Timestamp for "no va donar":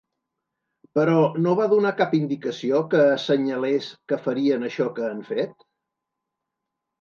1.43-1.91